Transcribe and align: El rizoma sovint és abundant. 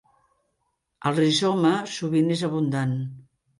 El 1.09 1.19
rizoma 1.19 1.75
sovint 1.99 2.35
és 2.39 2.45
abundant. 2.51 2.99